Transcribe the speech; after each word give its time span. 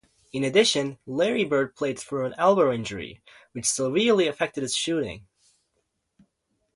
In 0.33 0.43
addition, 0.43 0.97
Larry 1.05 1.45
Bird 1.45 1.75
played 1.75 1.99
through 1.99 2.25
an 2.25 2.33
elbow 2.35 2.73
injury, 2.73 3.21
which 3.51 3.67
severely 3.69 4.27
affected 4.27 4.63
his 4.63 4.75
shooting. 4.75 5.27